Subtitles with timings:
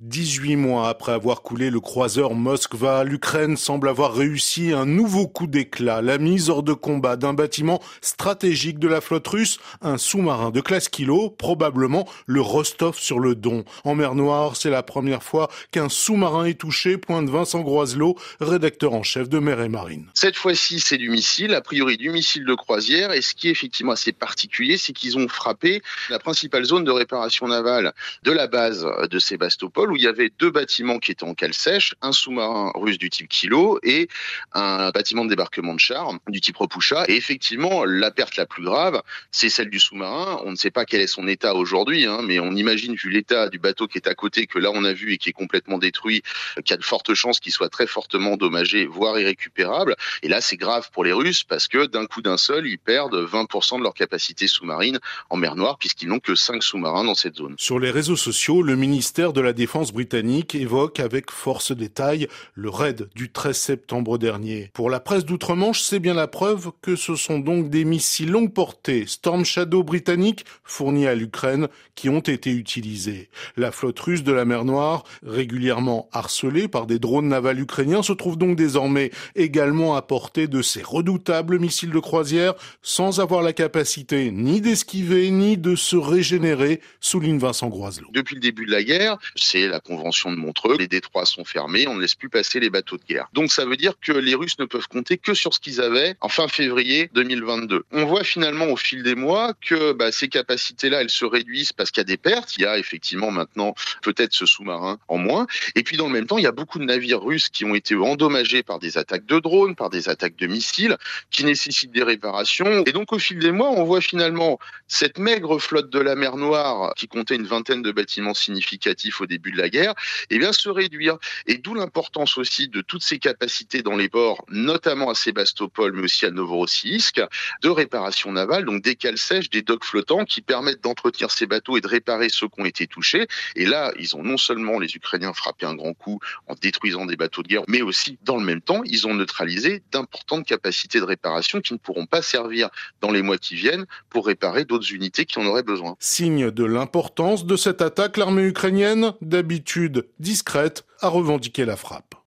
[0.00, 5.46] 18 mois après avoir coulé le croiseur Moskva, l'Ukraine semble avoir réussi un nouveau coup
[5.46, 10.50] d'éclat, la mise hors de combat d'un bâtiment stratégique de la flotte russe, un sous-marin
[10.50, 13.64] de classe kilo, probablement le Rostov sur le Don.
[13.84, 18.92] En mer Noire, c'est la première fois qu'un sous-marin est touché, pointe Vincent Groiselot, rédacteur
[18.92, 20.10] en chef de mer et marine.
[20.12, 23.52] Cette fois-ci, c'est du missile, a priori du missile de croisière, et ce qui est
[23.52, 27.94] effectivement assez particulier, c'est qu'ils ont frappé la principale zone de réparation navale
[28.24, 31.54] de la base de Sébastopol, où il y avait deux bâtiments qui étaient en cale
[31.54, 34.08] sèche, un sous-marin russe du type Kilo et
[34.52, 37.04] un bâtiment de débarquement de char du type Repoucha.
[37.08, 40.40] Et effectivement, la perte la plus grave, c'est celle du sous-marin.
[40.44, 43.48] On ne sait pas quel est son état aujourd'hui, hein, mais on imagine, vu l'état
[43.48, 45.78] du bateau qui est à côté, que là on a vu et qui est complètement
[45.78, 46.22] détruit,
[46.56, 49.96] qu'il y a de fortes chances qu'il soit très fortement endommagé, voire irrécupérable.
[50.22, 53.14] Et là, c'est grave pour les Russes parce que d'un coup d'un seul, ils perdent
[53.14, 54.98] 20% de leur capacité sous-marine
[55.30, 57.54] en mer Noire puisqu'ils n'ont que 5 sous-marins dans cette zone.
[57.58, 62.70] Sur les réseaux sociaux, le ministère de la Défense britannique évoque avec force détail le
[62.70, 64.70] raid du 13 septembre dernier.
[64.72, 68.54] Pour la presse d'outre-Manche, c'est bien la preuve que ce sont donc des missiles longue
[68.54, 73.28] portée Storm Shadow britanniques fournis à l'Ukraine qui ont été utilisés.
[73.56, 78.14] La flotte russe de la mer Noire, régulièrement harcelée par des drones navals ukrainiens, se
[78.14, 83.52] trouve donc désormais également à portée de ces redoutables missiles de croisière sans avoir la
[83.52, 88.08] capacité ni d'esquiver ni de se régénérer, souligne Vincent Groiselot.
[88.12, 91.86] Depuis le début de la guerre, c'est la convention de Montreux, les détroits sont fermés,
[91.88, 93.28] on ne laisse plus passer les bateaux de guerre.
[93.32, 96.16] Donc ça veut dire que les Russes ne peuvent compter que sur ce qu'ils avaient
[96.20, 97.84] en fin février 2022.
[97.92, 101.90] On voit finalement au fil des mois que bah, ces capacités-là, elles se réduisent parce
[101.90, 102.56] qu'il y a des pertes.
[102.56, 105.46] Il y a effectivement maintenant peut-être ce sous-marin en moins.
[105.74, 107.74] Et puis dans le même temps, il y a beaucoup de navires russes qui ont
[107.74, 110.96] été endommagés par des attaques de drones, par des attaques de missiles,
[111.30, 112.84] qui nécessitent des réparations.
[112.86, 114.58] Et donc au fil des mois, on voit finalement
[114.88, 119.26] cette maigre flotte de la mer Noire qui comptait une vingtaine de bâtiments significatifs au
[119.26, 119.94] début de la guerre,
[120.30, 121.18] eh bien se réduire.
[121.46, 126.02] Et d'où l'importance aussi de toutes ces capacités dans les ports, notamment à Sébastopol, mais
[126.02, 127.20] aussi à Novorossiysk,
[127.62, 131.76] de réparation navale, donc des cales sèches, des docks flottants qui permettent d'entretenir ces bateaux
[131.76, 133.26] et de réparer ceux qui ont été touchés.
[133.54, 137.16] Et là, ils ont non seulement les Ukrainiens frappé un grand coup en détruisant des
[137.16, 141.04] bateaux de guerre, mais aussi dans le même temps, ils ont neutralisé d'importantes capacités de
[141.04, 142.68] réparation qui ne pourront pas servir
[143.00, 145.96] dans les mois qui viennent pour réparer d'autres unités qui en auraient besoin.
[145.98, 149.12] Signe de l'importance de cette attaque, l'armée ukrainienne,
[149.46, 152.16] d'habitude discrète, a revendiqué la frappe.